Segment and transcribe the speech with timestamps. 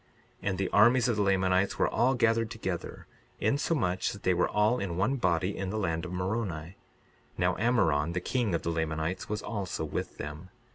[0.41, 3.05] 62:33 And the armies of the Lamanites were all gathered together,
[3.39, 6.75] insomuch that they were all in one body in the land of Moroni.
[7.37, 10.49] Now, Ammoron, the king of the Lamanites, was also with them.